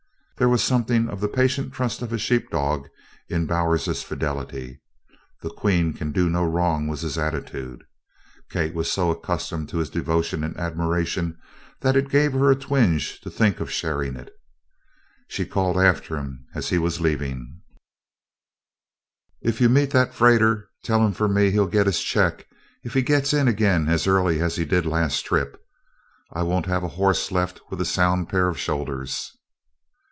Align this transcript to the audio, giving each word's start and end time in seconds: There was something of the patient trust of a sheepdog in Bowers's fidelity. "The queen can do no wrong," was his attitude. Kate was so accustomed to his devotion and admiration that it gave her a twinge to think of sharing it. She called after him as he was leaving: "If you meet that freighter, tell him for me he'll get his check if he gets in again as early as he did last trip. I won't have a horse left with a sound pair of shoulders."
There 0.37 0.49
was 0.49 0.63
something 0.63 1.07
of 1.07 1.19
the 1.21 1.27
patient 1.27 1.71
trust 1.71 2.01
of 2.01 2.11
a 2.11 2.17
sheepdog 2.17 2.87
in 3.29 3.45
Bowers's 3.45 4.01
fidelity. 4.01 4.81
"The 5.43 5.51
queen 5.51 5.93
can 5.93 6.11
do 6.11 6.31
no 6.31 6.43
wrong," 6.43 6.87
was 6.87 7.01
his 7.01 7.15
attitude. 7.15 7.83
Kate 8.49 8.73
was 8.73 8.91
so 8.91 9.11
accustomed 9.11 9.69
to 9.69 9.77
his 9.77 9.91
devotion 9.91 10.43
and 10.43 10.57
admiration 10.57 11.37
that 11.81 11.95
it 11.95 12.09
gave 12.09 12.33
her 12.33 12.49
a 12.49 12.55
twinge 12.55 13.19
to 13.21 13.29
think 13.29 13.59
of 13.59 13.69
sharing 13.69 14.15
it. 14.15 14.33
She 15.27 15.45
called 15.45 15.77
after 15.77 16.17
him 16.17 16.47
as 16.55 16.69
he 16.69 16.79
was 16.79 16.99
leaving: 16.99 17.61
"If 19.41 19.61
you 19.61 19.69
meet 19.69 19.91
that 19.91 20.15
freighter, 20.15 20.71
tell 20.83 21.05
him 21.05 21.13
for 21.13 21.27
me 21.27 21.51
he'll 21.51 21.67
get 21.67 21.85
his 21.85 21.99
check 22.01 22.47
if 22.83 22.95
he 22.95 23.03
gets 23.03 23.31
in 23.31 23.47
again 23.47 23.87
as 23.87 24.07
early 24.07 24.41
as 24.41 24.55
he 24.55 24.65
did 24.65 24.87
last 24.87 25.23
trip. 25.23 25.61
I 26.33 26.41
won't 26.41 26.65
have 26.65 26.83
a 26.83 26.87
horse 26.97 27.31
left 27.31 27.61
with 27.69 27.79
a 27.79 27.85
sound 27.85 28.27
pair 28.29 28.47
of 28.47 28.57
shoulders." 28.57 29.37